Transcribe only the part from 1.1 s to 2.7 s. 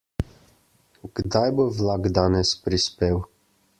Kdaj bo vlak danes